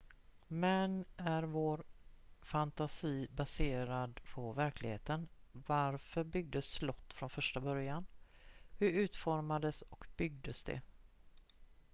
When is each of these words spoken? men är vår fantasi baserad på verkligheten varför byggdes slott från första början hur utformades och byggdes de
men 0.47 1.05
är 1.17 1.43
vår 1.43 1.83
fantasi 2.41 3.27
baserad 3.31 4.21
på 4.33 4.53
verkligheten 4.53 5.27
varför 5.51 6.23
byggdes 6.23 6.67
slott 6.71 7.13
från 7.13 7.29
första 7.29 7.59
början 7.61 8.05
hur 8.77 8.89
utformades 8.89 9.81
och 9.81 10.05
byggdes 10.17 10.63
de 10.63 10.79